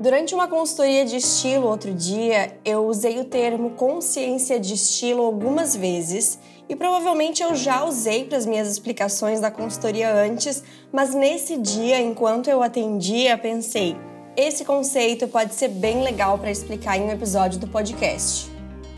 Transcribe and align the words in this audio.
Durante 0.00 0.34
uma 0.34 0.48
consultoria 0.48 1.04
de 1.04 1.16
estilo 1.16 1.66
outro 1.66 1.92
dia, 1.92 2.58
eu 2.64 2.86
usei 2.86 3.20
o 3.20 3.24
termo 3.26 3.72
consciência 3.72 4.58
de 4.58 4.72
estilo 4.72 5.22
algumas 5.22 5.76
vezes 5.76 6.38
e 6.70 6.74
provavelmente 6.74 7.42
eu 7.42 7.54
já 7.54 7.84
usei 7.84 8.24
para 8.24 8.38
as 8.38 8.46
minhas 8.46 8.66
explicações 8.66 9.40
da 9.40 9.50
consultoria 9.50 10.10
antes, 10.10 10.64
mas 10.90 11.14
nesse 11.14 11.58
dia, 11.58 12.00
enquanto 12.00 12.48
eu 12.48 12.62
atendia, 12.62 13.36
pensei: 13.36 13.94
esse 14.34 14.64
conceito 14.64 15.28
pode 15.28 15.52
ser 15.52 15.68
bem 15.68 16.02
legal 16.02 16.38
para 16.38 16.50
explicar 16.50 16.96
em 16.96 17.02
um 17.02 17.10
episódio 17.10 17.60
do 17.60 17.66
podcast. 17.66 18.50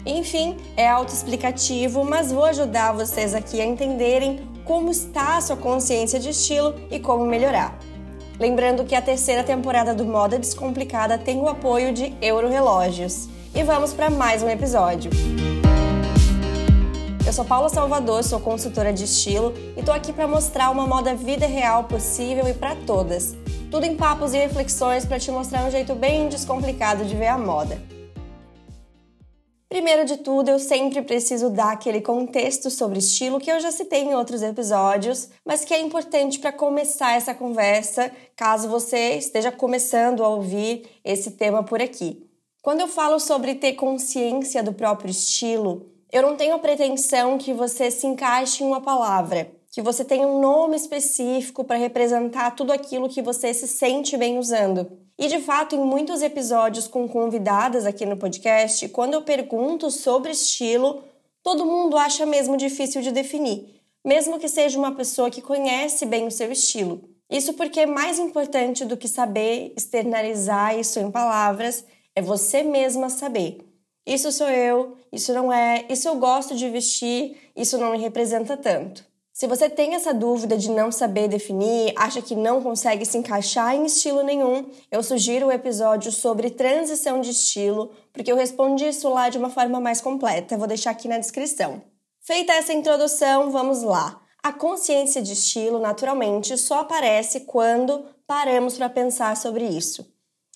Enfim, 0.07 0.57
é 0.77 0.87
autoexplicativo, 0.87 2.05
mas 2.05 2.31
vou 2.31 2.45
ajudar 2.45 2.93
vocês 2.93 3.35
aqui 3.35 3.61
a 3.61 3.67
entenderem 3.67 4.49
como 4.65 4.93
está 4.93 5.37
a 5.37 5.41
sua 5.41 5.57
consciência 5.57 6.21
de 6.21 6.29
estilo 6.29 6.77
e 6.93 7.01
como 7.01 7.27
melhorar. 7.27 7.77
Lembrando 8.43 8.85
que 8.85 8.97
a 8.97 9.01
terceira 9.01 9.45
temporada 9.45 9.95
do 9.95 10.05
Moda 10.05 10.37
Descomplicada 10.37 11.17
tem 11.17 11.39
o 11.39 11.49
apoio 11.49 11.93
de 11.93 12.13
Euro 12.21 12.49
Relógios. 12.49 13.29
E 13.55 13.63
vamos 13.63 13.93
para 13.93 14.11
mais 14.11 14.43
um 14.43 14.49
episódio. 14.49 15.13
Eu 17.25 17.33
sou 17.33 17.45
Paula 17.45 17.69
Salvador, 17.69 18.25
sou 18.25 18.41
consultora 18.41 18.93
de 18.93 19.05
estilo 19.05 19.55
e 19.77 19.83
tô 19.85 19.93
aqui 19.93 20.13
para 20.13 20.27
mostrar 20.27 20.73
uma 20.73 20.89
moda 20.89 21.15
vida 21.15 21.47
real 21.47 21.85
possível 21.85 22.49
e 22.49 22.53
para 22.53 22.75
todas. 22.85 23.37
Tudo 23.71 23.87
em 23.87 23.97
papos 23.97 24.35
e 24.35 24.39
reflexões 24.39 25.07
para 25.07 25.21
te 25.21 25.31
mostrar 25.31 25.65
um 25.65 25.71
jeito 25.71 25.95
bem 25.95 26.29
descomplicado 26.29 27.05
de 27.05 27.15
ver 27.15 27.29
a 27.29 27.39
moda. 27.39 27.81
Primeiro 29.73 30.05
de 30.05 30.19
tudo, 30.19 30.51
eu 30.51 30.59
sempre 30.59 31.01
preciso 31.01 31.49
dar 31.49 31.73
aquele 31.73 32.03
contexto 32.03 32.69
sobre 32.69 32.99
estilo 32.99 33.41
que 33.41 33.51
eu 33.51 33.59
já 33.59 33.73
citei 33.73 34.03
em 34.03 34.15
outros 34.15 34.43
episódios, 34.43 35.31
mas 35.47 35.65
que 35.65 35.73
é 35.73 35.81
importante 35.81 36.39
para 36.39 36.53
começar 36.53 37.17
essa 37.17 37.35
conversa, 37.35 38.13
caso 38.37 38.69
você 38.69 39.15
esteja 39.15 39.51
começando 39.51 40.23
a 40.23 40.29
ouvir 40.29 40.87
esse 41.03 41.31
tema 41.31 41.63
por 41.63 41.81
aqui. 41.81 42.29
Quando 42.61 42.83
eu 42.83 42.87
falo 42.87 43.19
sobre 43.19 43.55
ter 43.55 43.73
consciência 43.73 44.63
do 44.63 44.75
próprio 44.75 45.11
estilo, 45.11 45.87
eu 46.13 46.21
não 46.21 46.37
tenho 46.37 46.55
a 46.55 46.59
pretensão 46.59 47.39
que 47.39 47.55
você 47.55 47.91
se 47.91 48.07
encaixe 48.07 48.63
em 48.63 48.67
uma 48.67 48.83
palavra, 48.83 49.51
que 49.73 49.81
você 49.81 50.05
tenha 50.05 50.29
um 50.29 50.39
nome 50.39 50.77
específico 50.77 51.65
para 51.65 51.79
representar 51.79 52.51
tudo 52.51 52.75
aquilo 52.75 53.09
que 53.09 53.23
você 53.23 53.55
se 53.55 53.67
sente 53.67 54.19
bem 54.19 54.39
usando. 54.39 54.99
E 55.19 55.29
de 55.29 55.41
fato, 55.41 55.75
em 55.75 55.81
muitos 55.81 56.21
episódios 56.21 56.87
com 56.87 57.09
convidadas 57.09 57.87
aqui 57.87 58.05
no 58.05 58.19
podcast, 58.19 58.87
quando 58.91 59.15
eu 59.15 59.23
pergunto 59.23 59.91
sobre 59.91 60.31
estilo, 60.31 61.03
todo 61.43 61.65
mundo 61.65 61.97
acha 61.97 62.27
mesmo 62.27 62.55
difícil 62.55 63.01
de 63.01 63.11
definir, 63.11 63.81
mesmo 64.05 64.39
que 64.39 64.47
seja 64.47 64.79
uma 64.79 64.95
pessoa 64.95 65.31
que 65.31 65.41
conhece 65.41 66.05
bem 66.05 66.27
o 66.27 66.31
seu 66.31 66.53
estilo. 66.53 67.09
Isso 67.31 67.55
porque 67.55 67.81
é 67.81 67.87
mais 67.87 68.19
importante 68.19 68.85
do 68.85 68.99
que 68.99 69.09
saber 69.09 69.73
externalizar 69.75 70.79
isso 70.79 71.01
em 71.01 71.11
palavras, 71.11 71.83
é 72.15 72.21
você 72.21 72.63
mesma 72.63 73.09
saber. 73.09 73.59
Isso 74.07 74.31
sou 74.31 74.51
eu, 74.51 74.99
isso 75.11 75.33
não 75.33 75.51
é, 75.51 75.87
isso 75.89 76.07
eu 76.09 76.17
gosto 76.17 76.55
de 76.55 76.69
vestir, 76.69 77.39
isso 77.57 77.79
não 77.79 77.93
me 77.93 77.99
representa 77.99 78.55
tanto. 78.55 79.11
Se 79.33 79.47
você 79.47 79.71
tem 79.71 79.95
essa 79.95 80.13
dúvida 80.13 80.59
de 80.59 80.71
não 80.71 80.93
saber 80.93 81.27
definir, 81.27 81.95
acha 81.97 82.21
que 82.21 82.37
não 82.37 82.63
consegue 82.63 83.07
se 83.07 83.17
encaixar 83.17 83.75
em 83.75 83.87
estilo 83.87 84.23
nenhum, 84.23 84.71
eu 84.91 85.03
sugiro 85.03 85.47
o 85.47 85.53
episódio 85.53 86.13
sobre 86.13 86.51
transição 86.51 87.19
de 87.19 87.31
estilo, 87.31 87.93
porque 88.13 88.31
eu 88.31 88.37
respondi 88.37 88.87
isso 88.87 89.09
lá 89.09 89.31
de 89.31 89.39
uma 89.39 89.49
forma 89.49 89.81
mais 89.81 90.03
completa. 90.03 90.55
Eu 90.55 90.59
vou 90.59 90.69
deixar 90.69 90.91
aqui 90.91 91.09
na 91.09 91.17
descrição. 91.17 91.83
Feita 92.21 92.53
essa 92.53 92.75
introdução, 92.75 93.51
vamos 93.51 93.83
lá. 93.83 94.21
A 94.43 94.53
consciência 94.53 95.23
de 95.23 95.33
estilo, 95.33 95.79
naturalmente, 95.79 96.59
só 96.59 96.81
aparece 96.81 97.41
quando 97.41 98.05
paramos 98.27 98.77
para 98.77 98.91
pensar 98.91 99.35
sobre 99.39 99.65
isso. 99.65 100.07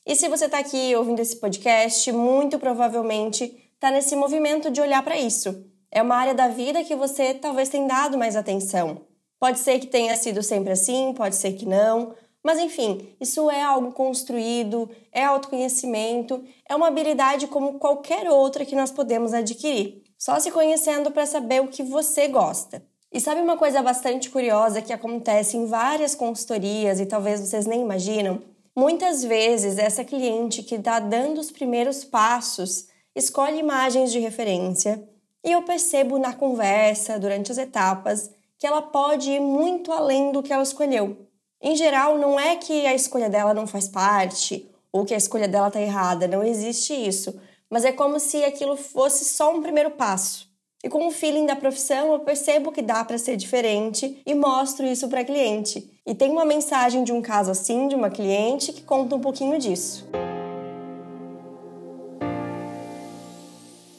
E 0.04 0.14
se 0.14 0.28
você 0.28 0.44
está 0.44 0.58
aqui 0.58 0.94
ouvindo 0.94 1.20
esse 1.20 1.36
podcast, 1.36 2.12
muito 2.12 2.58
provavelmente 2.58 3.70
está 3.72 3.90
nesse 3.90 4.14
movimento 4.14 4.70
de 4.70 4.82
olhar 4.82 5.02
para 5.02 5.18
isso 5.18 5.64
é 5.90 6.02
uma 6.02 6.16
área 6.16 6.34
da 6.34 6.48
vida 6.48 6.84
que 6.84 6.94
você 6.94 7.34
talvez 7.34 7.68
tenha 7.68 7.86
dado 7.86 8.18
mais 8.18 8.36
atenção. 8.36 9.02
Pode 9.38 9.58
ser 9.58 9.78
que 9.78 9.86
tenha 9.86 10.16
sido 10.16 10.42
sempre 10.42 10.72
assim, 10.72 11.12
pode 11.14 11.36
ser 11.36 11.52
que 11.52 11.66
não, 11.66 12.14
mas 12.42 12.58
enfim, 12.58 13.14
isso 13.20 13.50
é 13.50 13.60
algo 13.60 13.92
construído, 13.92 14.88
é 15.10 15.24
autoconhecimento, 15.24 16.44
é 16.68 16.76
uma 16.76 16.88
habilidade 16.88 17.48
como 17.48 17.78
qualquer 17.78 18.30
outra 18.30 18.64
que 18.64 18.76
nós 18.76 18.90
podemos 18.90 19.34
adquirir, 19.34 20.04
só 20.16 20.38
se 20.38 20.50
conhecendo 20.50 21.10
para 21.10 21.26
saber 21.26 21.60
o 21.60 21.68
que 21.68 21.82
você 21.82 22.28
gosta. 22.28 22.82
E 23.12 23.20
sabe 23.20 23.40
uma 23.40 23.56
coisa 23.56 23.82
bastante 23.82 24.30
curiosa 24.30 24.80
que 24.80 24.92
acontece 24.92 25.56
em 25.56 25.66
várias 25.66 26.14
consultorias 26.14 27.00
e 27.00 27.06
talvez 27.06 27.40
vocês 27.40 27.66
nem 27.66 27.82
imaginam? 27.82 28.42
Muitas 28.76 29.24
vezes 29.24 29.78
essa 29.78 30.04
cliente 30.04 30.62
que 30.62 30.74
está 30.74 31.00
dando 31.00 31.38
os 31.38 31.50
primeiros 31.50 32.04
passos 32.04 32.88
escolhe 33.14 33.58
imagens 33.58 34.12
de 34.12 34.18
referência, 34.18 35.02
e 35.46 35.52
eu 35.52 35.62
percebo 35.62 36.18
na 36.18 36.32
conversa, 36.32 37.20
durante 37.20 37.52
as 37.52 37.58
etapas, 37.58 38.28
que 38.58 38.66
ela 38.66 38.82
pode 38.82 39.30
ir 39.30 39.40
muito 39.40 39.92
além 39.92 40.32
do 40.32 40.42
que 40.42 40.52
ela 40.52 40.64
escolheu. 40.64 41.16
Em 41.62 41.76
geral, 41.76 42.18
não 42.18 42.38
é 42.38 42.56
que 42.56 42.84
a 42.84 42.94
escolha 42.94 43.30
dela 43.30 43.54
não 43.54 43.64
faz 43.64 43.86
parte 43.86 44.68
ou 44.90 45.04
que 45.04 45.14
a 45.14 45.16
escolha 45.16 45.46
dela 45.46 45.68
está 45.68 45.80
errada, 45.80 46.26
não 46.26 46.42
existe 46.42 46.92
isso, 46.92 47.40
mas 47.70 47.84
é 47.84 47.92
como 47.92 48.18
se 48.18 48.44
aquilo 48.44 48.76
fosse 48.76 49.24
só 49.24 49.54
um 49.54 49.62
primeiro 49.62 49.92
passo. 49.92 50.50
E 50.82 50.88
com 50.88 51.06
o 51.06 51.12
feeling 51.12 51.46
da 51.46 51.54
profissão, 51.54 52.12
eu 52.12 52.20
percebo 52.20 52.72
que 52.72 52.82
dá 52.82 53.04
para 53.04 53.16
ser 53.16 53.36
diferente 53.36 54.20
e 54.26 54.34
mostro 54.34 54.84
isso 54.84 55.08
para 55.08 55.24
cliente. 55.24 55.90
E 56.04 56.14
tem 56.14 56.30
uma 56.30 56.44
mensagem 56.44 57.04
de 57.04 57.12
um 57.12 57.22
caso 57.22 57.52
assim, 57.52 57.86
de 57.86 57.94
uma 57.94 58.10
cliente, 58.10 58.72
que 58.72 58.82
conta 58.82 59.14
um 59.14 59.20
pouquinho 59.20 59.58
disso. 59.58 60.06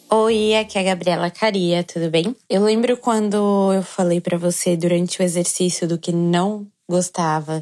Oi, 0.09 0.55
aqui 0.55 0.77
é 0.77 0.81
a 0.81 0.83
Gabriela 0.85 1.29
Caria, 1.29 1.83
tudo 1.83 2.09
bem? 2.09 2.33
Eu 2.49 2.63
lembro 2.63 2.95
quando 2.95 3.73
eu 3.73 3.83
falei 3.83 4.21
para 4.21 4.37
você 4.37 4.77
durante 4.77 5.19
o 5.19 5.23
exercício 5.23 5.85
do 5.85 5.97
que 5.97 6.13
não 6.13 6.65
gostava 6.89 7.61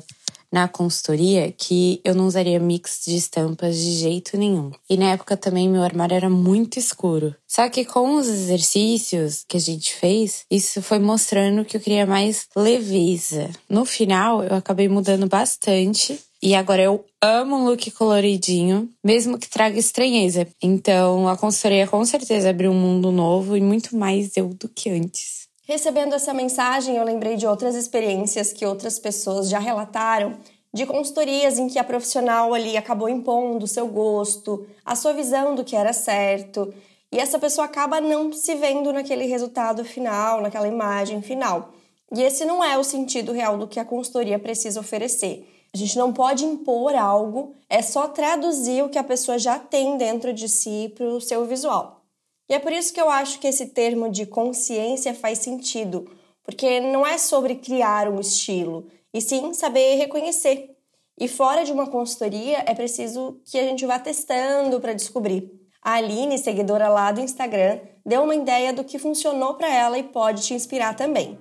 na 0.51 0.67
consultoria 0.67 1.51
que 1.51 2.00
eu 2.03 2.13
não 2.13 2.28
usaria 2.28 2.59
mix 2.59 3.01
de 3.06 3.17
estampas 3.17 3.75
de 3.75 3.91
jeito 3.94 4.38
nenhum. 4.38 4.69
E 4.88 4.95
na 4.95 5.11
época 5.11 5.35
também 5.35 5.67
meu 5.67 5.81
armário 5.81 6.16
era 6.16 6.29
muito 6.29 6.78
escuro. 6.78 7.35
Só 7.47 7.67
que 7.67 7.83
com 7.83 8.16
os 8.16 8.28
exercícios 8.28 9.44
que 9.47 9.57
a 9.57 9.59
gente 9.59 9.95
fez, 9.95 10.45
isso 10.50 10.83
foi 10.83 11.00
mostrando 11.00 11.66
que 11.66 11.75
eu 11.75 11.81
queria 11.81 12.06
mais 12.06 12.47
leveza. 12.56 13.50
No 13.67 13.85
final, 13.85 14.44
eu 14.44 14.56
acabei 14.56 14.88
mudando 14.88 15.27
bastante 15.27 16.19
e 16.41 16.53
agora 16.53 16.81
eu 16.81 17.06
amo 17.22 17.63
look 17.63 17.90
coloridinho, 17.91 18.90
mesmo 19.03 19.38
que 19.38 19.50
traga 19.50 19.78
estranheza. 19.78 20.47
Então 20.62 21.28
a 21.28 21.38
consultoria 21.38 21.88
com 21.88 22.03
certeza 22.06 22.50
abriu 22.50 22.72
um 22.72 22.79
mundo 22.79 23.12
novo 23.12 23.57
e 23.57 23.62
muito 23.62 23.96
mais 23.96 24.35
eu 24.38 24.50
do 24.50 24.69
que 24.69 24.90
antes. 24.90 25.47
Recebendo 25.68 26.13
essa 26.13 26.34
mensagem, 26.34 26.95
eu 26.95 27.03
lembrei 27.03 27.35
de 27.35 27.47
outras 27.47 27.75
experiências 27.75 28.53
que 28.53 28.66
outras 28.66 29.00
pessoas 29.00 29.50
já 29.50 29.57
relataram 29.57 30.38
de 30.72 30.85
consultorias 30.85 31.57
em 31.57 31.68
que 31.68 31.79
a 31.79 31.84
profissional 31.84 32.53
ali 32.53 32.75
acabou 32.75 33.07
impondo 33.07 33.63
o 33.63 33.68
seu 33.68 33.88
gosto, 33.88 34.68
a 34.85 34.95
sua 34.95 35.13
visão 35.13 35.56
do 35.56 35.63
que 35.63 35.75
era 35.75 35.94
certo, 35.94 36.72
e 37.12 37.18
essa 37.18 37.40
pessoa 37.40 37.63
acaba 37.63 38.01
não 38.01 38.34
se 38.34 38.56
vendo 38.56 38.91
naquele 38.91 39.25
resultado 39.25 39.85
final, 39.85 40.41
naquela 40.41 40.68
imagem 40.68 41.22
final. 41.22 41.74
E 42.13 42.22
esse 42.22 42.44
não 42.44 42.62
é 42.62 42.78
o 42.78 42.84
sentido 42.84 43.31
real 43.31 43.57
do 43.57 43.68
que 43.68 43.79
a 43.79 43.85
consultoria 43.85 44.38
precisa 44.38 44.81
oferecer. 44.81 45.54
A 45.75 45.78
gente 45.78 45.97
não 45.97 46.13
pode 46.13 46.46
impor 46.46 46.96
algo, 46.96 47.53
é 47.69 47.81
só 47.81 48.08
traduzir 48.08 48.81
o 48.81 48.88
que 48.88 48.97
a 48.97 49.03
pessoa 49.03 49.38
já 49.38 49.59
tem 49.59 49.97
dentro 49.97 50.31
de 50.31 50.47
si 50.47 50.94
para 50.96 51.06
o 51.06 51.19
seu 51.19 51.44
visual. 51.44 52.06
E 52.47 52.53
é 52.53 52.59
por 52.59 52.72
isso 52.72 52.94
que 52.94 53.02
eu 53.02 53.09
acho 53.09 53.40
que 53.40 53.47
esse 53.47 53.66
termo 53.66 54.09
de 54.09 54.25
consciência 54.25 55.13
faz 55.13 55.40
sentido, 55.40 56.09
porque 56.44 56.80
não 56.80 57.06
é 57.06 57.18
sobre 57.18 57.56
criar 57.56 58.08
um 58.08 58.22
estilo, 58.22 58.88
e 59.13 59.19
sim 59.19 59.53
saber 59.53 59.96
reconhecer. 59.96 60.78
E 61.19 61.28
fora 61.28 61.66
de 61.66 61.74
uma 61.74 61.88
consultoria, 61.88 62.63
é 62.66 62.74
preciso 62.74 63.42
que 63.44 63.59
a 63.59 63.63
gente 63.63 63.86
vá 63.86 64.00
testando 64.00 64.80
para 64.80 64.94
descobrir. 64.94 65.51
A 65.81 65.95
Aline, 65.95 66.38
seguidora 66.38 66.88
lá 66.88 67.12
do 67.12 67.19
Instagram, 67.19 67.81
deu 68.06 68.24
uma 68.24 68.33
ideia 68.33 68.71
do 68.71 68.86
que 68.86 68.98
funcionou 68.98 69.56
para 69.56 69.68
ela 69.68 70.00
e 70.00 70.04
pode 70.04 70.42
te 70.42 70.54
inspirar 70.54 70.95
também. 70.95 71.38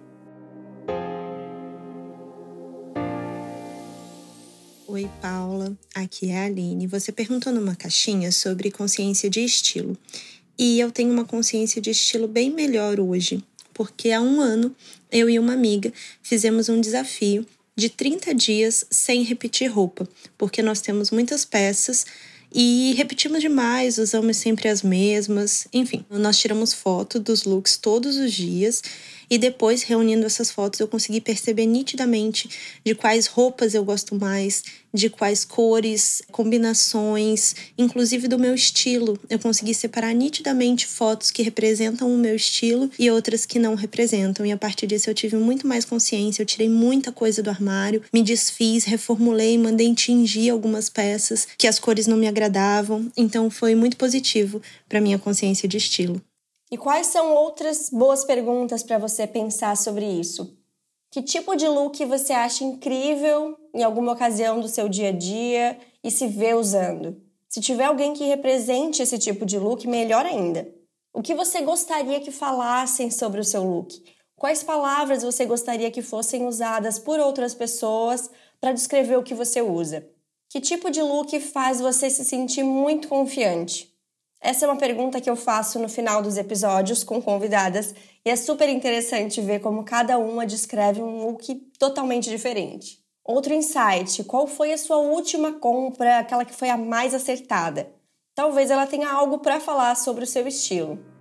Oi, 4.94 5.10
Paula. 5.20 5.76
Aqui 5.92 6.30
é 6.30 6.38
a 6.38 6.44
Aline. 6.44 6.86
Você 6.86 7.10
perguntou 7.10 7.52
numa 7.52 7.74
caixinha 7.74 8.30
sobre 8.30 8.70
consciência 8.70 9.28
de 9.28 9.40
estilo. 9.40 9.98
E 10.56 10.78
eu 10.78 10.88
tenho 10.92 11.12
uma 11.12 11.24
consciência 11.24 11.82
de 11.82 11.90
estilo 11.90 12.28
bem 12.28 12.48
melhor 12.48 13.00
hoje, 13.00 13.42
porque 13.72 14.12
há 14.12 14.20
um 14.20 14.40
ano 14.40 14.72
eu 15.10 15.28
e 15.28 15.36
uma 15.36 15.52
amiga 15.52 15.92
fizemos 16.22 16.68
um 16.68 16.80
desafio 16.80 17.44
de 17.74 17.88
30 17.88 18.32
dias 18.36 18.86
sem 18.88 19.24
repetir 19.24 19.66
roupa, 19.66 20.08
porque 20.38 20.62
nós 20.62 20.80
temos 20.80 21.10
muitas 21.10 21.44
peças 21.44 22.06
e 22.54 22.94
repetimos 22.96 23.40
demais, 23.40 23.98
usamos 23.98 24.36
sempre 24.36 24.68
as 24.68 24.80
mesmas. 24.80 25.66
Enfim, 25.72 26.06
nós 26.08 26.38
tiramos 26.38 26.72
foto 26.72 27.18
dos 27.18 27.42
looks 27.42 27.76
todos 27.76 28.16
os 28.16 28.32
dias 28.32 28.80
E 29.30 29.38
depois, 29.38 29.82
reunindo 29.82 30.26
essas 30.26 30.50
fotos, 30.50 30.80
eu 30.80 30.88
consegui 30.88 31.20
perceber 31.20 31.66
nitidamente 31.66 32.48
de 32.84 32.94
quais 32.94 33.26
roupas 33.26 33.74
eu 33.74 33.84
gosto 33.84 34.14
mais, 34.14 34.62
de 34.92 35.10
quais 35.10 35.44
cores, 35.44 36.22
combinações, 36.30 37.54
inclusive 37.76 38.28
do 38.28 38.38
meu 38.38 38.54
estilo. 38.54 39.18
Eu 39.28 39.38
consegui 39.40 39.74
separar 39.74 40.14
nitidamente 40.14 40.86
fotos 40.86 41.32
que 41.32 41.42
representam 41.42 42.14
o 42.14 42.16
meu 42.16 42.36
estilo 42.36 42.88
e 42.96 43.10
outras 43.10 43.44
que 43.44 43.58
não 43.58 43.74
representam. 43.74 44.46
E 44.46 44.52
a 44.52 44.56
partir 44.56 44.86
disso 44.86 45.10
eu 45.10 45.14
tive 45.14 45.36
muito 45.36 45.66
mais 45.66 45.84
consciência, 45.84 46.42
eu 46.42 46.46
tirei 46.46 46.68
muita 46.68 47.10
coisa 47.10 47.42
do 47.42 47.50
armário, 47.50 48.02
me 48.12 48.22
desfiz, 48.22 48.84
reformulei, 48.84 49.58
mandei 49.58 49.92
tingir 49.94 50.50
algumas 50.50 50.88
peças 50.88 51.48
que 51.58 51.66
as 51.66 51.78
cores 51.78 52.06
não 52.06 52.16
me 52.16 52.28
agradavam. 52.28 53.10
Então 53.16 53.50
foi 53.50 53.74
muito 53.74 53.96
positivo 53.96 54.62
para 54.88 55.00
minha 55.00 55.18
consciência 55.18 55.68
de 55.68 55.76
estilo. 55.76 56.22
E 56.74 56.76
quais 56.76 57.06
são 57.06 57.32
outras 57.36 57.88
boas 57.88 58.24
perguntas 58.24 58.82
para 58.82 58.98
você 58.98 59.28
pensar 59.28 59.76
sobre 59.76 60.04
isso? 60.04 60.58
Que 61.08 61.22
tipo 61.22 61.54
de 61.54 61.68
look 61.68 62.04
você 62.04 62.32
acha 62.32 62.64
incrível 62.64 63.56
em 63.72 63.84
alguma 63.84 64.10
ocasião 64.10 64.58
do 64.58 64.66
seu 64.66 64.88
dia 64.88 65.10
a 65.10 65.12
dia 65.12 65.78
e 66.02 66.10
se 66.10 66.26
vê 66.26 66.52
usando? 66.52 67.22
Se 67.48 67.60
tiver 67.60 67.84
alguém 67.84 68.12
que 68.12 68.24
represente 68.24 69.00
esse 69.00 69.16
tipo 69.20 69.46
de 69.46 69.56
look, 69.56 69.86
melhor 69.86 70.26
ainda. 70.26 70.68
O 71.12 71.22
que 71.22 71.32
você 71.32 71.60
gostaria 71.60 72.18
que 72.18 72.32
falassem 72.32 73.08
sobre 73.08 73.40
o 73.40 73.44
seu 73.44 73.62
look? 73.62 74.02
Quais 74.34 74.64
palavras 74.64 75.22
você 75.22 75.46
gostaria 75.46 75.92
que 75.92 76.02
fossem 76.02 76.44
usadas 76.44 76.98
por 76.98 77.20
outras 77.20 77.54
pessoas 77.54 78.28
para 78.60 78.72
descrever 78.72 79.16
o 79.16 79.22
que 79.22 79.32
você 79.32 79.62
usa? 79.62 80.08
Que 80.48 80.60
tipo 80.60 80.90
de 80.90 81.00
look 81.00 81.38
faz 81.38 81.80
você 81.80 82.10
se 82.10 82.24
sentir 82.24 82.64
muito 82.64 83.06
confiante? 83.06 83.93
Essa 84.44 84.66
é 84.66 84.68
uma 84.68 84.76
pergunta 84.76 85.22
que 85.22 85.30
eu 85.30 85.36
faço 85.36 85.78
no 85.78 85.88
final 85.88 86.20
dos 86.20 86.36
episódios 86.36 87.02
com 87.02 87.22
convidadas 87.22 87.94
e 88.22 88.28
é 88.28 88.36
super 88.36 88.68
interessante 88.68 89.40
ver 89.40 89.60
como 89.60 89.82
cada 89.84 90.18
uma 90.18 90.44
descreve 90.44 91.00
um 91.00 91.24
look 91.24 91.54
totalmente 91.78 92.28
diferente. 92.28 93.02
Outro 93.24 93.54
insight: 93.54 94.22
qual 94.24 94.46
foi 94.46 94.74
a 94.74 94.76
sua 94.76 94.98
última 94.98 95.54
compra, 95.54 96.18
aquela 96.18 96.44
que 96.44 96.52
foi 96.52 96.68
a 96.68 96.76
mais 96.76 97.14
acertada? 97.14 97.90
Talvez 98.34 98.70
ela 98.70 98.86
tenha 98.86 99.10
algo 99.10 99.38
para 99.38 99.60
falar 99.60 99.96
sobre 99.96 100.24
o 100.24 100.26
seu 100.26 100.46
estilo. 100.46 101.13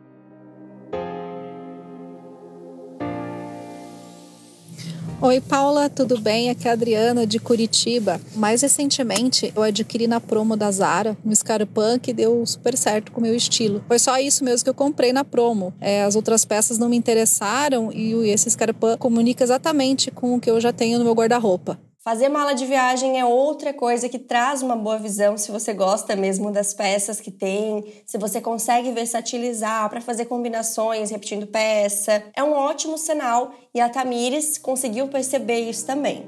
Oi, 5.25 5.39
Paula, 5.39 5.89
tudo 5.89 6.19
bem? 6.19 6.49
Aqui 6.49 6.67
é 6.67 6.71
a 6.71 6.73
Adriana 6.73 7.25
de 7.25 7.39
Curitiba. 7.39 8.19
Mais 8.35 8.61
recentemente, 8.61 9.53
eu 9.55 9.63
adquiri 9.63 10.05
na 10.05 10.19
promo 10.19 10.57
da 10.57 10.69
Zara 10.69 11.17
um 11.25 11.33
Scarpan 11.33 11.97
que 11.97 12.11
deu 12.11 12.45
super 12.45 12.77
certo 12.77 13.09
com 13.09 13.21
o 13.21 13.23
meu 13.23 13.33
estilo. 13.33 13.81
Foi 13.87 13.97
só 13.97 14.19
isso 14.19 14.43
mesmo 14.43 14.65
que 14.65 14.69
eu 14.69 14.73
comprei 14.73 15.13
na 15.13 15.23
promo. 15.23 15.73
É, 15.79 16.03
as 16.03 16.17
outras 16.17 16.43
peças 16.43 16.77
não 16.77 16.89
me 16.89 16.97
interessaram 16.97 17.89
e 17.93 18.11
esse 18.29 18.51
Scarpan 18.51 18.97
comunica 18.97 19.45
exatamente 19.45 20.11
com 20.11 20.35
o 20.35 20.41
que 20.41 20.51
eu 20.51 20.59
já 20.59 20.73
tenho 20.73 20.99
no 20.99 21.05
meu 21.05 21.13
guarda-roupa. 21.13 21.79
Fazer 22.03 22.27
mala 22.27 22.53
de 22.53 22.65
viagem 22.65 23.17
é 23.17 23.23
outra 23.23 23.73
coisa 23.73 24.09
que 24.09 24.19
traz 24.19 24.61
uma 24.61 24.75
boa 24.75 24.97
visão 24.97 25.37
se 25.37 25.49
você 25.49 25.73
gosta 25.73 26.17
mesmo 26.17 26.51
das 26.51 26.73
peças 26.73 27.21
que 27.21 27.31
tem, 27.31 28.03
se 28.05 28.17
você 28.17 28.41
consegue 28.41 28.91
versatilizar 28.91 29.89
para 29.89 30.01
fazer 30.01 30.25
combinações 30.25 31.11
repetindo 31.11 31.47
peça. 31.47 32.21
É 32.35 32.43
um 32.43 32.51
ótimo 32.51 32.97
sinal 32.97 33.53
e 33.73 33.79
a 33.79 33.87
Tamires 33.87 34.57
conseguiu 34.57 35.07
perceber 35.07 35.61
isso 35.61 35.85
também. 35.85 36.27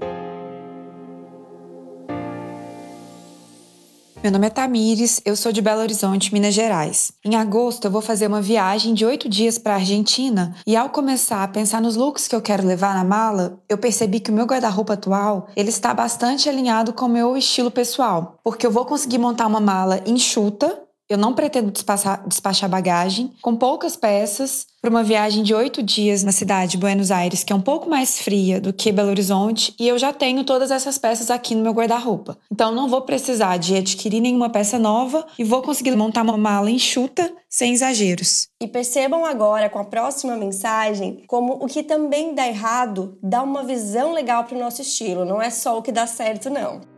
Meu 4.26 4.32
nome 4.32 4.48
é 4.48 4.50
Tamires, 4.50 5.22
eu 5.24 5.36
sou 5.36 5.52
de 5.52 5.62
Belo 5.62 5.82
Horizonte, 5.82 6.34
Minas 6.34 6.56
Gerais. 6.56 7.14
Em 7.24 7.36
agosto 7.36 7.86
eu 7.86 7.92
vou 7.92 8.02
fazer 8.02 8.26
uma 8.26 8.42
viagem 8.42 8.96
de 8.96 9.06
oito 9.06 9.30
dias 9.30 9.60
para 9.60 9.74
a 9.74 9.76
Argentina 9.76 10.56
e 10.66 10.76
ao 10.76 10.90
começar 10.90 11.44
a 11.44 11.48
pensar 11.48 11.80
nos 11.80 11.96
looks 11.96 12.28
que 12.28 12.36
eu 12.36 12.42
quero 12.42 12.66
levar 12.66 12.96
na 12.96 13.04
mala, 13.04 13.60
eu 13.70 13.78
percebi 13.78 14.20
que 14.20 14.32
o 14.32 14.34
meu 14.34 14.48
guarda-roupa 14.48 14.94
atual 14.94 15.48
ele 15.56 15.70
está 15.70 15.94
bastante 15.94 16.50
alinhado 16.50 16.92
com 16.92 17.06
o 17.06 17.10
meu 17.10 17.38
estilo 17.38 17.70
pessoal, 17.70 18.40
porque 18.44 18.66
eu 18.66 18.72
vou 18.72 18.84
conseguir 18.84 19.20
montar 19.20 19.46
uma 19.46 19.60
mala 19.60 20.02
enxuta 20.08 20.76
eu 21.10 21.18
não 21.18 21.34
pretendo 21.34 21.72
despachar, 21.72 22.28
despachar 22.28 22.70
bagagem, 22.70 23.32
com 23.42 23.56
poucas 23.56 23.96
peças, 23.96 24.66
para 24.82 24.90
uma 24.90 25.04
viagem 25.04 25.44
de 25.44 25.54
oito 25.54 25.82
dias 25.82 26.24
na 26.24 26.32
cidade 26.32 26.72
de 26.72 26.78
Buenos 26.78 27.10
Aires, 27.10 27.44
que 27.44 27.52
é 27.52 27.56
um 27.56 27.62
pouco 27.62 27.90
mais 27.90 28.20
fria 28.20 28.62
do 28.62 28.72
que 28.72 28.92
Belo 28.92 29.10
Horizonte, 29.10 29.74
e 29.80 29.88
eu 29.88 29.98
já 29.98 30.14
tenho 30.14 30.44
todas 30.44 30.70
essas 30.70 30.98
peças 30.98 31.32
aqui 31.32 31.56
no 31.56 31.64
meu 31.64 31.74
guarda-roupa. 31.74 32.38
Então 32.52 32.72
não 32.72 32.88
vou 32.88 33.02
precisar 33.02 33.58
de 33.58 33.76
adquirir 33.76 34.22
nenhuma 34.22 34.50
peça 34.50 34.78
nova 34.78 35.26
e 35.40 35.44
vou 35.44 35.62
conseguir 35.62 35.96
montar 35.96 36.22
uma 36.22 36.38
mala 36.38 36.70
enxuta, 36.70 37.34
sem 37.50 37.74
exageros. 37.74 38.48
E 38.62 38.68
percebam 38.68 39.26
agora, 39.26 39.70
com 39.70 39.80
a 39.80 39.86
próxima 39.86 40.36
mensagem, 40.36 41.24
como 41.28 41.54
o 41.54 41.68
que 41.68 41.82
também 41.82 42.36
dá 42.36 42.48
errado 42.48 43.18
dá 43.24 43.42
uma 43.42 43.64
visão 43.64 44.14
legal 44.14 44.44
para 44.44 44.56
o 44.56 44.60
nosso 44.60 44.82
estilo, 44.82 45.26
não 45.26 45.42
é 45.42 45.50
só 45.50 45.78
o 45.78 45.82
que 45.82 45.92
dá 45.92 46.06
certo, 46.06 46.50
não. 46.50 46.95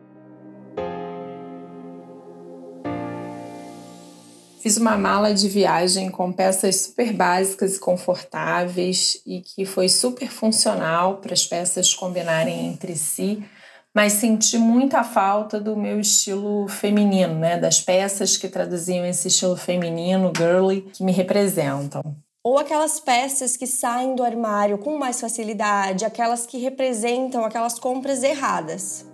Fiz 4.68 4.76
uma 4.76 4.98
mala 4.98 5.34
de 5.34 5.48
viagem 5.48 6.12
com 6.12 6.30
peças 6.30 6.82
super 6.82 7.14
básicas 7.14 7.78
e 7.78 7.80
confortáveis 7.80 9.22
e 9.26 9.40
que 9.40 9.64
foi 9.64 9.88
super 9.88 10.30
funcional 10.30 11.20
para 11.20 11.32
as 11.32 11.46
peças 11.46 11.94
combinarem 11.94 12.68
entre 12.68 12.94
si, 12.98 13.42
mas 13.96 14.12
senti 14.12 14.58
muita 14.58 15.06
falta 15.06 15.58
do 15.58 15.78
meu 15.78 16.02
estilo 16.02 16.68
feminino, 16.68 17.36
né? 17.36 17.58
Das 17.58 17.80
peças 17.80 18.36
que 18.36 18.50
traduziam 18.50 19.06
esse 19.06 19.30
estilo 19.30 19.56
feminino, 19.56 20.34
girly, 20.36 20.82
que 20.82 21.02
me 21.02 21.14
representam. 21.14 22.04
Ou 22.44 22.60
aquelas 22.60 23.00
peças 23.00 23.56
que 23.56 23.66
saem 23.66 24.16
do 24.16 24.24
armário 24.24 24.78
com 24.80 24.98
mais 24.98 25.22
facilidade, 25.22 26.04
aquelas 26.04 26.46
que 26.46 26.58
representam 26.58 27.46
aquelas 27.46 27.80
compras 27.80 28.22
erradas. 28.22 29.06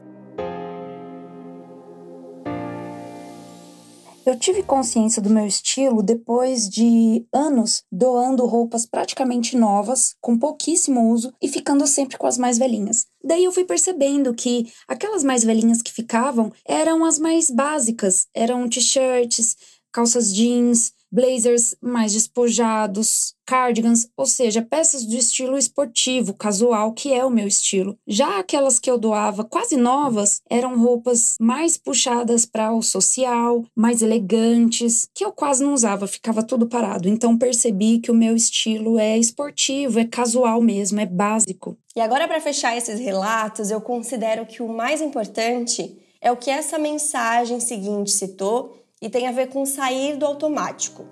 Eu 4.26 4.40
tive 4.40 4.64
consciência 4.64 5.22
do 5.22 5.30
meu 5.30 5.46
estilo 5.46 6.02
depois 6.02 6.70
de 6.70 7.28
anos 7.34 7.84
doando 7.92 8.46
roupas 8.46 8.86
praticamente 8.86 9.58
novas, 9.58 10.16
com 10.22 10.40
pouquíssimo 10.40 11.12
uso 11.12 11.34
e 11.42 11.50
ficando 11.50 11.86
sempre 11.86 12.18
com 12.18 12.26
as 12.26 12.38
mais 12.38 12.58
velhinhas. 12.58 13.06
Daí 13.22 13.44
eu 13.44 13.52
fui 13.52 13.66
percebendo 13.66 14.34
que 14.34 14.72
aquelas 14.88 15.26
mais 15.26 15.44
velhinhas 15.44 15.82
que 15.82 15.92
ficavam 15.92 16.54
eram 16.66 17.04
as 17.04 17.20
mais 17.20 17.50
básicas, 17.50 18.26
eram 18.34 18.70
t-shirts, 18.70 19.58
calças 19.92 20.34
jeans, 20.34 20.94
blazers 21.14 21.76
mais 21.80 22.12
despojados, 22.12 23.36
cardigans, 23.46 24.08
ou 24.18 24.26
seja, 24.26 24.64
peças 24.64 25.06
do 25.06 25.16
estilo 25.16 25.58
esportivo, 25.58 26.34
casual, 26.34 26.92
que 26.92 27.14
é 27.14 27.24
o 27.24 27.30
meu 27.30 27.46
estilo. 27.46 27.96
Já 28.08 28.40
aquelas 28.40 28.80
que 28.80 28.90
eu 28.90 28.98
doava 28.98 29.44
quase 29.44 29.78
novas 29.78 30.42
eram 30.50 30.80
roupas 30.80 31.36
mais 31.40 31.78
puxadas 31.78 32.48
para 32.48 32.74
o 32.74 32.82
social, 32.82 33.64
mais 33.76 34.02
elegantes, 34.02 35.08
que 35.14 35.24
eu 35.24 35.32
quase 35.32 35.64
não 35.64 35.74
usava, 35.74 36.08
ficava 36.08 36.42
tudo 36.42 36.68
parado. 36.68 37.08
Então 37.08 37.38
percebi 37.38 38.00
que 38.00 38.10
o 38.10 38.16
meu 38.16 38.36
estilo 38.36 38.98
é 38.98 39.16
esportivo, 39.18 40.00
é 40.00 40.06
casual 40.06 40.62
mesmo, 40.62 41.00
é 41.00 41.06
básico. 41.06 41.78
E 41.96 42.02
agora 42.02 42.28
para 42.28 42.42
fechar 42.42 42.76
esses 42.76 43.00
relatos, 43.00 43.70
eu 43.70 43.80
considero 43.80 44.48
que 44.48 44.64
o 44.64 44.68
mais 44.68 45.00
importante 45.00 45.96
é 46.20 46.32
o 46.32 46.38
que 46.38 46.50
essa 46.50 46.80
mensagem 46.80 47.60
seguinte 47.60 48.10
citou 48.10 48.83
e 49.04 49.10
tem 49.10 49.28
a 49.28 49.34
ver 49.34 49.50
com 49.50 49.66
sair 49.66 50.16
do 50.16 50.26
automático. 50.26 51.06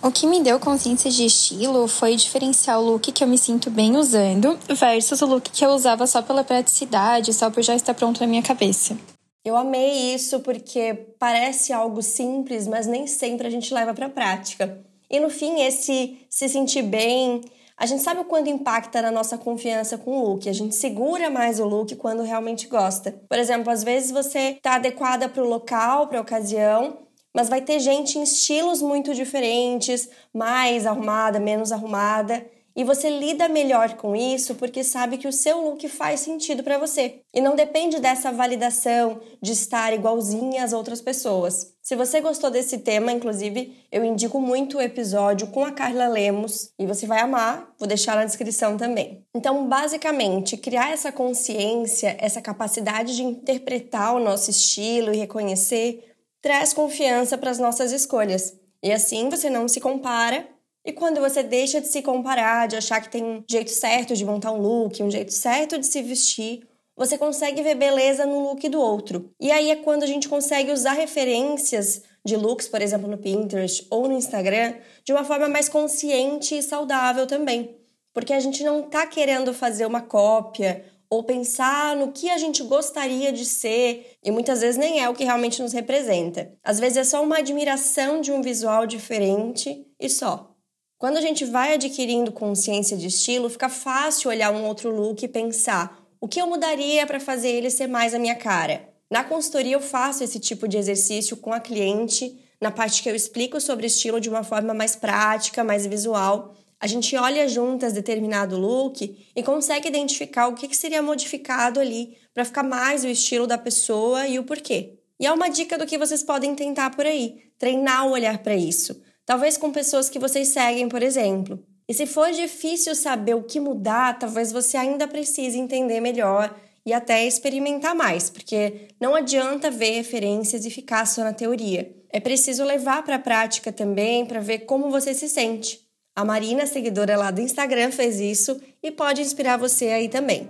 O 0.00 0.12
que 0.12 0.28
me 0.28 0.40
deu 0.40 0.60
consciência 0.60 1.10
de 1.10 1.26
estilo 1.26 1.88
foi 1.88 2.14
diferenciar 2.14 2.78
o 2.78 2.84
look 2.84 3.10
que 3.10 3.24
eu 3.24 3.26
me 3.26 3.36
sinto 3.36 3.68
bem 3.68 3.96
usando 3.96 4.56
versus 4.68 5.20
o 5.20 5.26
look 5.26 5.50
que 5.50 5.64
eu 5.64 5.70
usava 5.70 6.06
só 6.06 6.22
pela 6.22 6.44
praticidade, 6.44 7.34
só 7.34 7.50
por 7.50 7.64
já 7.64 7.74
estar 7.74 7.94
pronto 7.94 8.20
na 8.20 8.28
minha 8.28 8.42
cabeça. 8.42 8.96
Eu 9.44 9.56
amei 9.56 10.14
isso 10.14 10.38
porque 10.38 10.94
parece 11.18 11.72
algo 11.72 12.00
simples, 12.00 12.68
mas 12.68 12.86
nem 12.86 13.08
sempre 13.08 13.48
a 13.48 13.50
gente 13.50 13.74
leva 13.74 13.92
para 13.92 14.06
a 14.06 14.10
prática. 14.10 14.80
E 15.10 15.18
no 15.18 15.30
fim, 15.30 15.62
esse 15.62 16.16
se 16.30 16.48
sentir 16.48 16.82
bem, 16.82 17.40
a 17.78 17.84
gente 17.84 18.02
sabe 18.02 18.20
o 18.20 18.24
quanto 18.24 18.48
impacta 18.48 19.02
na 19.02 19.10
nossa 19.10 19.36
confiança 19.36 19.98
com 19.98 20.18
o 20.18 20.28
look. 20.30 20.48
A 20.48 20.52
gente 20.52 20.74
segura 20.74 21.28
mais 21.28 21.60
o 21.60 21.66
look 21.66 21.94
quando 21.96 22.22
realmente 22.22 22.66
gosta. 22.68 23.12
Por 23.28 23.38
exemplo, 23.38 23.70
às 23.70 23.84
vezes 23.84 24.10
você 24.10 24.56
está 24.56 24.76
adequada 24.76 25.28
para 25.28 25.42
o 25.42 25.48
local, 25.48 26.06
para 26.06 26.18
a 26.18 26.22
ocasião, 26.22 26.98
mas 27.34 27.50
vai 27.50 27.60
ter 27.60 27.78
gente 27.78 28.18
em 28.18 28.22
estilos 28.22 28.80
muito 28.80 29.14
diferentes, 29.14 30.08
mais 30.32 30.86
arrumada, 30.86 31.38
menos 31.38 31.70
arrumada. 31.70 32.46
E 32.76 32.84
você 32.84 33.08
lida 33.08 33.48
melhor 33.48 33.94
com 33.94 34.14
isso 34.14 34.54
porque 34.54 34.84
sabe 34.84 35.16
que 35.16 35.26
o 35.26 35.32
seu 35.32 35.62
look 35.62 35.88
faz 35.88 36.20
sentido 36.20 36.62
para 36.62 36.76
você. 36.76 37.22
E 37.32 37.40
não 37.40 37.56
depende 37.56 37.98
dessa 37.98 38.30
validação 38.30 39.18
de 39.40 39.52
estar 39.52 39.94
igualzinha 39.94 40.62
às 40.62 40.74
outras 40.74 41.00
pessoas. 41.00 41.74
Se 41.80 41.96
você 41.96 42.20
gostou 42.20 42.50
desse 42.50 42.78
tema, 42.78 43.10
inclusive, 43.10 43.74
eu 43.90 44.04
indico 44.04 44.38
muito 44.38 44.76
o 44.76 44.82
episódio 44.82 45.46
com 45.46 45.64
a 45.64 45.72
Carla 45.72 46.06
Lemos 46.06 46.70
e 46.78 46.84
você 46.84 47.06
vai 47.06 47.20
amar, 47.20 47.72
vou 47.78 47.88
deixar 47.88 48.14
na 48.14 48.26
descrição 48.26 48.76
também. 48.76 49.24
Então, 49.34 49.66
basicamente, 49.66 50.58
criar 50.58 50.90
essa 50.90 51.10
consciência, 51.10 52.14
essa 52.20 52.42
capacidade 52.42 53.16
de 53.16 53.22
interpretar 53.22 54.14
o 54.14 54.20
nosso 54.20 54.50
estilo 54.50 55.14
e 55.14 55.16
reconhecer, 55.16 56.04
traz 56.42 56.74
confiança 56.74 57.38
para 57.38 57.50
as 57.50 57.58
nossas 57.58 57.90
escolhas. 57.90 58.54
E 58.82 58.92
assim 58.92 59.30
você 59.30 59.48
não 59.48 59.66
se 59.66 59.80
compara 59.80 60.46
E 60.86 60.92
quando 60.92 61.20
você 61.20 61.42
deixa 61.42 61.80
de 61.80 61.88
se 61.88 62.00
comparar, 62.00 62.68
de 62.68 62.76
achar 62.76 63.00
que 63.00 63.10
tem 63.10 63.24
um 63.24 63.44
jeito 63.50 63.72
certo 63.72 64.14
de 64.14 64.24
montar 64.24 64.52
um 64.52 64.60
look, 64.60 65.02
um 65.02 65.10
jeito 65.10 65.32
certo 65.32 65.76
de 65.80 65.84
se 65.84 66.00
vestir, 66.00 66.64
você 66.96 67.18
consegue 67.18 67.60
ver 67.60 67.74
beleza 67.74 68.24
no 68.24 68.38
look 68.38 68.68
do 68.68 68.80
outro. 68.80 69.34
E 69.40 69.50
aí 69.50 69.68
é 69.72 69.76
quando 69.76 70.04
a 70.04 70.06
gente 70.06 70.28
consegue 70.28 70.70
usar 70.70 70.92
referências 70.92 72.02
de 72.24 72.36
looks, 72.36 72.68
por 72.68 72.80
exemplo, 72.80 73.08
no 73.08 73.18
Pinterest 73.18 73.84
ou 73.90 74.06
no 74.06 74.14
Instagram, 74.16 74.74
de 75.04 75.12
uma 75.12 75.24
forma 75.24 75.48
mais 75.48 75.68
consciente 75.68 76.56
e 76.56 76.62
saudável 76.62 77.26
também. 77.26 77.76
Porque 78.14 78.32
a 78.32 78.40
gente 78.40 78.62
não 78.62 78.80
está 78.80 79.08
querendo 79.08 79.52
fazer 79.52 79.86
uma 79.86 80.00
cópia 80.00 80.84
ou 81.10 81.24
pensar 81.24 81.96
no 81.96 82.12
que 82.12 82.30
a 82.30 82.38
gente 82.38 82.62
gostaria 82.62 83.32
de 83.32 83.44
ser, 83.44 84.16
e 84.24 84.30
muitas 84.30 84.60
vezes 84.60 84.76
nem 84.76 85.00
é 85.00 85.08
o 85.08 85.14
que 85.14 85.24
realmente 85.24 85.60
nos 85.60 85.72
representa. 85.72 86.52
Às 86.62 86.78
vezes 86.78 86.96
é 86.96 87.04
só 87.04 87.22
uma 87.24 87.38
admiração 87.38 88.20
de 88.20 88.30
um 88.30 88.40
visual 88.40 88.86
diferente 88.86 89.84
e 90.00 90.08
só. 90.08 90.55
Quando 90.98 91.18
a 91.18 91.20
gente 91.20 91.44
vai 91.44 91.74
adquirindo 91.74 92.32
consciência 92.32 92.96
de 92.96 93.08
estilo, 93.08 93.50
fica 93.50 93.68
fácil 93.68 94.30
olhar 94.30 94.50
um 94.50 94.64
outro 94.64 94.90
look 94.90 95.22
e 95.22 95.28
pensar 95.28 96.02
o 96.18 96.26
que 96.26 96.40
eu 96.40 96.46
mudaria 96.46 97.06
para 97.06 97.20
fazer 97.20 97.50
ele 97.50 97.68
ser 97.68 97.86
mais 97.86 98.14
a 98.14 98.18
minha 98.18 98.34
cara. 98.34 98.88
Na 99.10 99.22
consultoria, 99.22 99.74
eu 99.74 99.80
faço 99.80 100.24
esse 100.24 100.40
tipo 100.40 100.66
de 100.66 100.78
exercício 100.78 101.36
com 101.36 101.52
a 101.52 101.60
cliente, 101.60 102.40
na 102.58 102.70
parte 102.70 103.02
que 103.02 103.10
eu 103.10 103.14
explico 103.14 103.60
sobre 103.60 103.88
estilo 103.88 104.18
de 104.18 104.30
uma 104.30 104.42
forma 104.42 104.72
mais 104.72 104.96
prática, 104.96 105.62
mais 105.62 105.84
visual. 105.84 106.54
A 106.80 106.86
gente 106.86 107.14
olha 107.14 107.46
juntas 107.46 107.92
determinado 107.92 108.58
look 108.58 109.30
e 109.36 109.42
consegue 109.42 109.88
identificar 109.88 110.48
o 110.48 110.54
que 110.54 110.74
seria 110.74 111.02
modificado 111.02 111.78
ali 111.78 112.16
para 112.32 112.46
ficar 112.46 112.62
mais 112.62 113.04
o 113.04 113.08
estilo 113.08 113.46
da 113.46 113.58
pessoa 113.58 114.26
e 114.26 114.38
o 114.38 114.44
porquê. 114.44 114.94
E 115.20 115.26
é 115.26 115.32
uma 115.32 115.50
dica 115.50 115.76
do 115.76 115.84
que 115.84 115.98
vocês 115.98 116.22
podem 116.22 116.54
tentar 116.54 116.88
por 116.96 117.04
aí, 117.04 117.42
treinar 117.58 118.06
o 118.06 118.12
olhar 118.12 118.38
para 118.38 118.56
isso 118.56 119.04
talvez 119.26 119.58
com 119.58 119.72
pessoas 119.72 120.08
que 120.08 120.18
vocês 120.18 120.48
seguem, 120.48 120.88
por 120.88 121.02
exemplo. 121.02 121.62
E 121.88 121.92
se 121.92 122.06
for 122.06 122.30
difícil 122.30 122.94
saber 122.94 123.34
o 123.34 123.42
que 123.42 123.60
mudar, 123.60 124.18
talvez 124.18 124.50
você 124.52 124.76
ainda 124.76 125.06
precise 125.06 125.58
entender 125.58 126.00
melhor 126.00 126.56
e 126.84 126.92
até 126.92 127.26
experimentar 127.26 127.94
mais, 127.94 128.30
porque 128.30 128.88
não 129.00 129.14
adianta 129.14 129.70
ver 129.70 129.90
referências 129.90 130.64
e 130.64 130.70
ficar 130.70 131.04
só 131.04 131.24
na 131.24 131.32
teoria. 131.32 131.92
É 132.10 132.20
preciso 132.20 132.64
levar 132.64 133.02
para 133.02 133.16
a 133.16 133.20
prática 133.20 133.72
também 133.72 134.24
para 134.24 134.40
ver 134.40 134.60
como 134.60 134.90
você 134.90 135.12
se 135.12 135.28
sente. 135.28 135.80
A 136.14 136.24
Marina, 136.24 136.66
seguidora 136.66 137.16
lá 137.16 137.30
do 137.30 137.40
Instagram, 137.40 137.90
fez 137.90 138.20
isso 138.20 138.58
e 138.82 138.90
pode 138.90 139.20
inspirar 139.20 139.56
você 139.56 139.88
aí 139.88 140.08
também. 140.08 140.48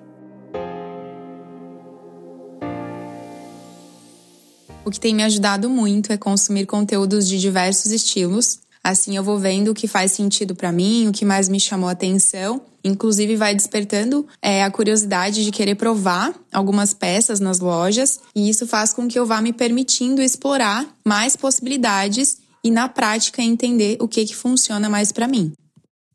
O 4.85 4.91
que 4.91 5.01
tem 5.01 5.13
me 5.13 5.25
ajudado 5.25 5.69
muito 5.69 6.13
é 6.13 6.17
consumir 6.17 6.67
conteúdos 6.67 7.27
de 7.27 7.41
diversos 7.41 7.91
estilos, 7.91 8.61
Assim 8.87 9.17
eu 9.17 9.25
vou 9.25 9.37
vendo 9.37 9.73
o 9.73 9.75
que 9.75 9.89
faz 9.89 10.13
sentido 10.13 10.55
para 10.55 10.71
mim, 10.71 11.09
o 11.09 11.13
que 11.13 11.25
mais 11.25 11.49
me 11.49 11.59
chamou 11.59 11.89
atenção. 11.89 12.61
Inclusive 12.85 13.35
vai 13.35 13.53
despertando 13.53 14.25
é, 14.41 14.63
a 14.63 14.71
curiosidade 14.71 15.45
de 15.45 15.51
querer 15.51 15.75
provar 15.75 16.33
algumas 16.53 16.95
peças 16.95 17.41
nas 17.41 17.59
lojas, 17.59 18.21
e 18.33 18.49
isso 18.49 18.65
faz 18.65 18.93
com 18.93 19.09
que 19.09 19.19
eu 19.19 19.27
vá 19.27 19.43
me 19.43 19.53
permitindo 19.53 20.23
explorar 20.23 20.87
mais 21.05 21.35
possibilidades 21.35 22.39
e 22.63 22.71
na 22.71 22.89
prática 22.89 23.43
entender 23.43 23.97
o 24.01 24.07
que 24.07 24.25
que 24.25 24.37
funciona 24.37 24.89
mais 24.89 25.11
para 25.11 25.27
mim. 25.27 25.53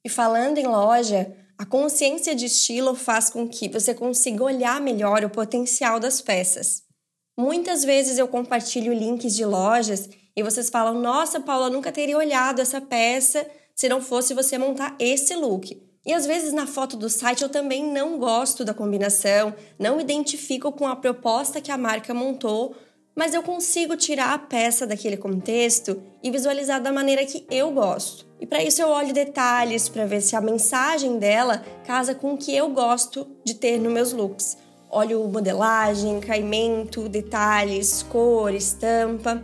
E 0.05 0.07
falando 0.07 0.57
em 0.57 0.65
loja, 0.65 1.29
a 1.57 1.65
consciência 1.65 2.33
de 2.33 2.45
estilo 2.45 2.95
faz 2.95 3.29
com 3.29 3.49
que 3.49 3.67
você 3.67 3.93
consiga 3.93 4.45
olhar 4.45 4.79
melhor 4.79 5.25
o 5.25 5.29
potencial 5.29 5.99
das 5.99 6.21
peças. 6.21 6.83
Muitas 7.37 7.83
vezes 7.83 8.17
eu 8.17 8.29
compartilho 8.29 8.93
links 8.93 9.35
de 9.35 9.43
lojas 9.43 10.07
e 10.35 10.43
vocês 10.43 10.69
falam: 10.69 10.99
Nossa, 10.99 11.39
Paula, 11.39 11.69
nunca 11.69 11.91
teria 11.91 12.17
olhado 12.17 12.61
essa 12.61 12.81
peça 12.81 13.45
se 13.75 13.89
não 13.89 14.01
fosse 14.01 14.33
você 14.33 14.57
montar 14.57 14.95
esse 14.99 15.35
look. 15.35 15.81
E 16.05 16.13
às 16.13 16.25
vezes 16.25 16.51
na 16.51 16.65
foto 16.65 16.97
do 16.97 17.09
site 17.09 17.43
eu 17.43 17.49
também 17.49 17.91
não 17.91 18.17
gosto 18.17 18.65
da 18.65 18.73
combinação, 18.73 19.53
não 19.77 20.01
identifico 20.01 20.71
com 20.71 20.87
a 20.87 20.95
proposta 20.95 21.61
que 21.61 21.71
a 21.71 21.77
marca 21.77 22.13
montou, 22.13 22.75
mas 23.15 23.33
eu 23.33 23.43
consigo 23.43 23.95
tirar 23.95 24.33
a 24.33 24.39
peça 24.39 24.87
daquele 24.87 25.17
contexto 25.17 26.01
e 26.23 26.31
visualizar 26.31 26.81
da 26.81 26.91
maneira 26.91 27.25
que 27.25 27.45
eu 27.51 27.71
gosto. 27.71 28.25
E 28.39 28.47
para 28.47 28.63
isso 28.63 28.81
eu 28.81 28.89
olho 28.89 29.13
detalhes 29.13 29.87
para 29.89 30.05
ver 30.05 30.21
se 30.21 30.35
a 30.35 30.41
mensagem 30.41 31.19
dela 31.19 31.63
casa 31.85 32.15
com 32.15 32.33
o 32.33 32.37
que 32.37 32.55
eu 32.55 32.69
gosto 32.69 33.27
de 33.43 33.53
ter 33.53 33.79
nos 33.79 33.93
meus 33.93 34.11
looks. 34.11 34.57
Olho 34.89 35.27
modelagem, 35.27 36.19
caimento, 36.19 37.07
detalhes, 37.07 38.01
cor, 38.03 38.53
estampa. 38.53 39.43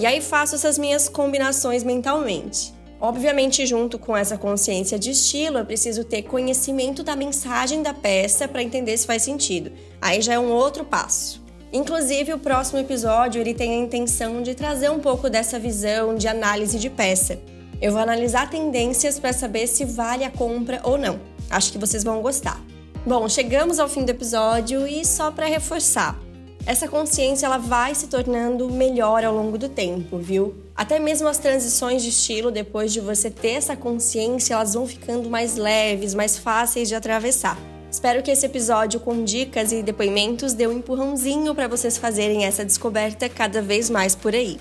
E 0.00 0.06
aí 0.06 0.22
faço 0.22 0.54
essas 0.54 0.78
minhas 0.78 1.10
combinações 1.10 1.84
mentalmente. 1.84 2.72
Obviamente, 2.98 3.66
junto 3.66 3.98
com 3.98 4.16
essa 4.16 4.38
consciência 4.38 4.98
de 4.98 5.10
estilo, 5.10 5.58
eu 5.58 5.66
preciso 5.66 6.04
ter 6.04 6.22
conhecimento 6.22 7.02
da 7.02 7.14
mensagem 7.14 7.82
da 7.82 7.92
peça 7.92 8.48
para 8.48 8.62
entender 8.62 8.96
se 8.96 9.06
faz 9.06 9.22
sentido. 9.22 9.70
Aí 10.00 10.22
já 10.22 10.32
é 10.32 10.38
um 10.38 10.50
outro 10.52 10.86
passo. 10.86 11.44
Inclusive, 11.70 12.32
o 12.32 12.38
próximo 12.38 12.78
episódio 12.78 13.42
ele 13.42 13.52
tem 13.52 13.72
a 13.74 13.84
intenção 13.84 14.42
de 14.42 14.54
trazer 14.54 14.90
um 14.90 15.00
pouco 15.00 15.28
dessa 15.28 15.58
visão 15.58 16.14
de 16.14 16.26
análise 16.26 16.78
de 16.78 16.88
peça. 16.88 17.38
Eu 17.78 17.92
vou 17.92 18.00
analisar 18.00 18.48
tendências 18.48 19.18
para 19.18 19.34
saber 19.34 19.66
se 19.66 19.84
vale 19.84 20.24
a 20.24 20.30
compra 20.30 20.80
ou 20.82 20.96
não. 20.96 21.20
Acho 21.50 21.70
que 21.70 21.78
vocês 21.78 22.02
vão 22.02 22.22
gostar. 22.22 22.58
Bom, 23.04 23.28
chegamos 23.28 23.78
ao 23.78 23.86
fim 23.86 24.06
do 24.06 24.10
episódio 24.12 24.86
e 24.86 25.04
só 25.04 25.30
para 25.30 25.44
reforçar, 25.44 26.18
essa 26.66 26.86
consciência 26.86 27.46
ela 27.46 27.58
vai 27.58 27.94
se 27.94 28.06
tornando 28.06 28.70
melhor 28.70 29.24
ao 29.24 29.34
longo 29.34 29.56
do 29.56 29.68
tempo, 29.68 30.18
viu? 30.18 30.54
Até 30.76 30.98
mesmo 30.98 31.26
as 31.26 31.38
transições 31.38 32.02
de 32.02 32.10
estilo, 32.10 32.50
depois 32.50 32.92
de 32.92 33.00
você 33.00 33.30
ter 33.30 33.52
essa 33.52 33.76
consciência, 33.76 34.54
elas 34.54 34.74
vão 34.74 34.86
ficando 34.86 35.28
mais 35.28 35.56
leves, 35.56 36.14
mais 36.14 36.38
fáceis 36.38 36.88
de 36.88 36.94
atravessar. 36.94 37.58
Espero 37.90 38.22
que 38.22 38.30
esse 38.30 38.46
episódio 38.46 39.00
com 39.00 39.24
dicas 39.24 39.72
e 39.72 39.82
depoimentos 39.82 40.52
dê 40.52 40.66
um 40.66 40.78
empurrãozinho 40.78 41.54
para 41.54 41.66
vocês 41.66 41.98
fazerem 41.98 42.44
essa 42.44 42.64
descoberta 42.64 43.28
cada 43.28 43.60
vez 43.60 43.90
mais 43.90 44.14
por 44.14 44.32
aí. 44.32 44.58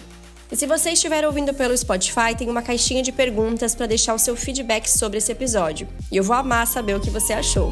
E 0.51 0.55
se 0.55 0.65
você 0.65 0.89
estiver 0.91 1.23
ouvindo 1.27 1.53
pelo 1.53 1.77
Spotify, 1.77 2.35
tem 2.35 2.49
uma 2.49 2.63
caixinha 2.63 3.03
de 3.03 3.11
perguntas 3.11 3.75
para 3.75 3.85
deixar 3.85 4.15
o 4.15 4.19
seu 4.19 4.35
feedback 4.35 4.87
sobre 4.87 5.19
esse 5.19 5.31
episódio. 5.31 5.87
E 6.11 6.17
eu 6.17 6.23
vou 6.23 6.35
amar 6.35 6.65
saber 6.65 6.95
o 6.95 6.99
que 6.99 7.11
você 7.11 7.33
achou. 7.33 7.71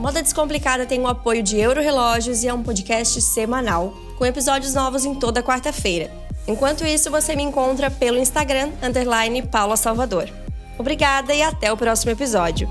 Moda 0.00 0.22
Descomplicada 0.22 0.86
tem 0.86 0.98
o 0.98 1.06
apoio 1.06 1.42
de 1.42 1.58
Euro 1.58 1.78
Relógios 1.78 2.42
e 2.42 2.48
é 2.48 2.54
um 2.54 2.62
podcast 2.62 3.20
semanal, 3.20 3.92
com 4.16 4.24
episódios 4.24 4.72
novos 4.72 5.04
em 5.04 5.14
toda 5.14 5.42
quarta-feira. 5.42 6.10
Enquanto 6.48 6.86
isso, 6.86 7.10
você 7.10 7.36
me 7.36 7.42
encontra 7.42 7.90
pelo 7.90 8.16
Instagram, 8.16 8.70
underline 8.82 9.42
Paula 9.42 9.76
Salvador. 9.76 10.26
Obrigada 10.78 11.34
e 11.34 11.42
até 11.42 11.70
o 11.70 11.76
próximo 11.76 12.12
episódio. 12.12 12.66